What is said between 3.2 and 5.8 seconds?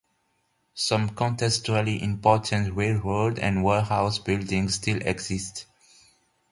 and warehouse buildings still exist.